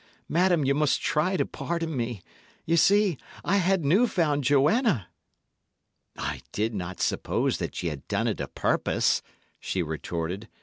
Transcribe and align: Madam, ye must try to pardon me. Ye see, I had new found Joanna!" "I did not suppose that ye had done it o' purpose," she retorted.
Madam, 0.27 0.65
ye 0.65 0.73
must 0.73 0.99
try 0.99 1.37
to 1.37 1.45
pardon 1.45 1.95
me. 1.95 2.23
Ye 2.65 2.75
see, 2.75 3.19
I 3.45 3.57
had 3.57 3.85
new 3.85 4.07
found 4.07 4.43
Joanna!" 4.43 5.09
"I 6.17 6.41
did 6.51 6.73
not 6.73 6.99
suppose 6.99 7.59
that 7.59 7.83
ye 7.83 7.89
had 7.91 8.07
done 8.07 8.27
it 8.27 8.41
o' 8.41 8.47
purpose," 8.47 9.21
she 9.59 9.83
retorted. 9.83 10.49